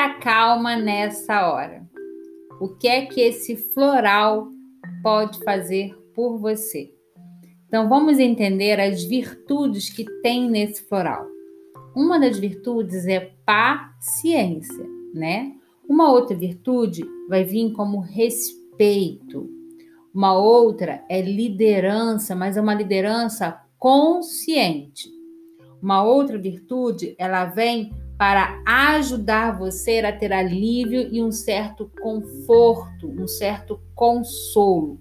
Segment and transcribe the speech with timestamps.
[0.00, 1.86] muita calma nessa hora.
[2.58, 4.48] O que é que esse floral
[5.02, 6.90] pode fazer por você?
[7.66, 11.26] Então vamos entender as virtudes que tem nesse floral.
[11.94, 15.52] Uma das virtudes é paciência, né?
[15.86, 19.50] Uma outra virtude vai vir como respeito.
[20.14, 25.10] Uma outra é liderança, mas é uma liderança consciente.
[25.82, 33.08] Uma outra virtude, ela vem para ajudar você a ter alívio e um certo conforto,
[33.08, 35.00] um certo consolo.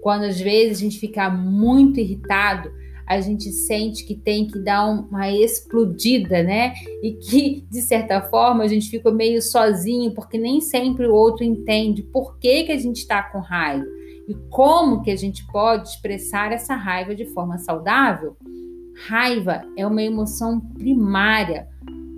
[0.00, 2.70] Quando às vezes a gente fica muito irritado,
[3.08, 6.74] a gente sente que tem que dar uma explodida, né?
[7.02, 11.42] E que, de certa forma, a gente fica meio sozinho, porque nem sempre o outro
[11.42, 13.84] entende por que, que a gente está com raiva
[14.28, 18.36] e como que a gente pode expressar essa raiva de forma saudável.
[19.08, 21.66] Raiva é uma emoção primária.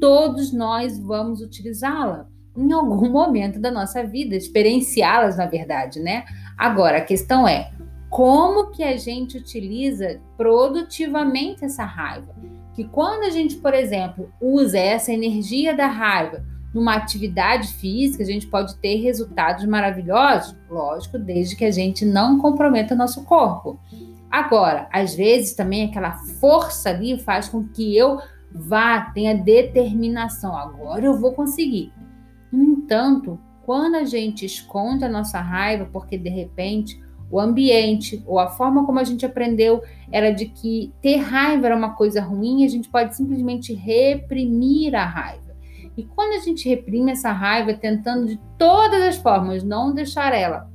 [0.02, 6.24] Todos nós vamos utilizá-la em algum momento da nossa vida, experienciá-las, na verdade, né?
[6.58, 7.70] Agora, a questão é
[8.10, 12.34] como que a gente utiliza produtivamente essa raiva.
[12.74, 16.44] Que quando a gente, por exemplo, usa essa energia da raiva
[16.74, 22.40] numa atividade física, a gente pode ter resultados maravilhosos, lógico, desde que a gente não
[22.40, 23.78] comprometa nosso corpo.
[24.28, 28.18] Agora, às vezes também aquela força ali faz com que eu
[28.54, 30.56] vá, tenha determinação.
[30.56, 31.92] Agora eu vou conseguir.
[32.50, 38.38] No entanto, quando a gente esconde a nossa raiva, porque de repente o ambiente ou
[38.38, 42.62] a forma como a gente aprendeu era de que ter raiva era uma coisa ruim,
[42.64, 45.52] a gente pode simplesmente reprimir a raiva.
[45.96, 50.70] E quando a gente reprime essa raiva, tentando de todas as formas não deixar ela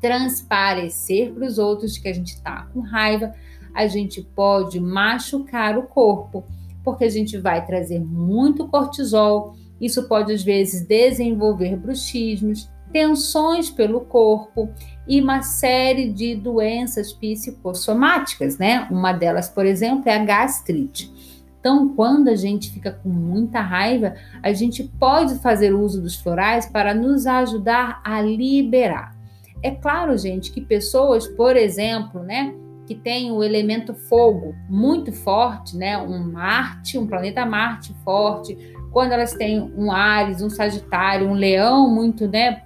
[0.00, 3.32] transparecer para os outros que a gente está com raiva,
[3.72, 6.44] a gente pode machucar o corpo,
[6.86, 9.56] porque a gente vai trazer muito cortisol.
[9.80, 14.70] Isso pode às vezes desenvolver bruxismos, tensões pelo corpo
[15.08, 18.86] e uma série de doenças psicossomáticas, né?
[18.88, 21.12] Uma delas, por exemplo, é a gastrite.
[21.58, 26.66] Então, quando a gente fica com muita raiva, a gente pode fazer uso dos florais
[26.66, 29.16] para nos ajudar a liberar.
[29.60, 32.54] É claro, gente, que pessoas, por exemplo, né,
[32.86, 38.56] que têm o elemento fogo muito forte, né, um Marte, um planeta Marte forte,
[38.92, 42.62] quando elas têm um Ares, um Sagitário, um Leão muito, né,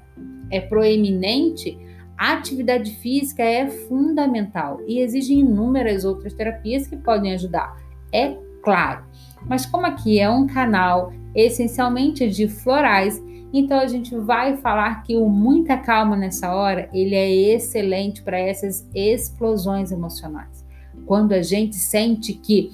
[0.50, 1.78] é proeminente,
[2.18, 7.74] a atividade física é fundamental e exige inúmeras outras terapias que podem ajudar,
[8.12, 9.04] é claro.
[9.46, 13.22] Mas como aqui é um canal essencialmente de florais,
[13.52, 18.38] então a gente vai falar que o muita calma nessa hora, ele é excelente para
[18.38, 20.64] essas explosões emocionais.
[21.06, 22.70] Quando a gente sente que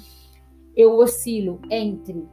[0.77, 2.27] eu oscilo entre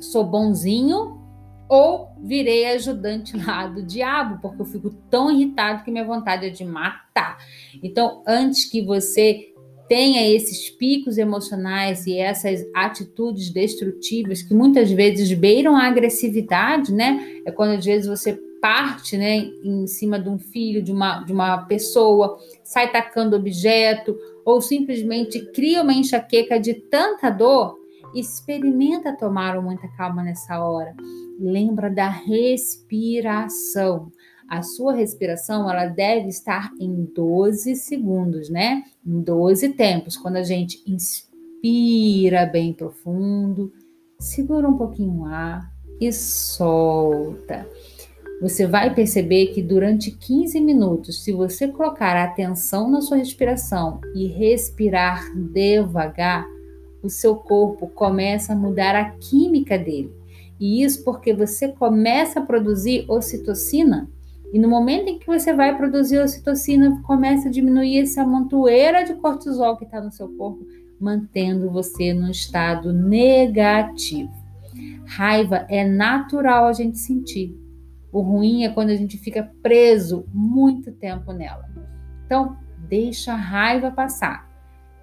[0.00, 1.20] sou bonzinho
[1.68, 6.50] ou virei ajudante lá do diabo, porque eu fico tão irritado que minha vontade é
[6.50, 7.38] de matar.
[7.82, 9.53] Então, antes que você
[9.88, 17.40] tenha esses picos emocionais e essas atitudes destrutivas que muitas vezes beiram a agressividade, né?
[17.44, 21.34] É quando às vezes você parte, né, em cima de um filho, de uma, de
[21.34, 27.76] uma pessoa, sai tacando objeto ou simplesmente cria uma enxaqueca de tanta dor,
[28.14, 30.94] experimenta tomar muita calma nessa hora
[31.38, 34.10] lembra da respiração.
[34.48, 38.84] A sua respiração ela deve estar em 12 segundos, né?
[39.06, 40.16] Em 12 tempos.
[40.16, 43.72] Quando a gente inspira bem profundo,
[44.18, 47.66] segura um pouquinho o ar e solta.
[48.40, 54.26] Você vai perceber que durante 15 minutos, se você colocar atenção na sua respiração e
[54.26, 56.44] respirar devagar,
[57.02, 60.12] o seu corpo começa a mudar a química dele.
[60.58, 64.08] E isso porque você começa a produzir ocitocina.
[64.54, 69.14] E no momento em que você vai produzir ocitocina, começa a diminuir essa montoeira de
[69.14, 70.64] cortisol que está no seu corpo,
[71.00, 74.30] mantendo você num estado negativo.
[75.06, 77.52] Raiva é natural a gente sentir.
[78.12, 81.68] O ruim é quando a gente fica preso muito tempo nela.
[82.24, 82.56] Então,
[82.88, 84.48] deixa a raiva passar.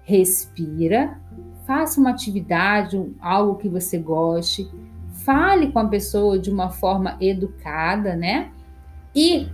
[0.02, 1.20] Respira,
[1.66, 4.66] faça uma atividade, algo que você goste,
[5.10, 8.50] fale com a pessoa de uma forma educada, né?
[9.14, 9.48] E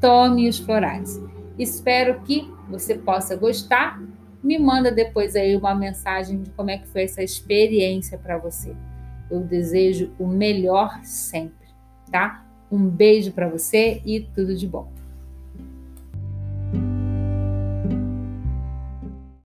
[0.00, 1.20] tome os florais.
[1.58, 4.00] Espero que você possa gostar.
[4.42, 8.74] Me manda depois aí uma mensagem de como é que foi essa experiência para você.
[9.30, 11.68] Eu desejo o melhor sempre,
[12.10, 12.44] tá?
[12.70, 14.90] Um beijo para você e tudo de bom.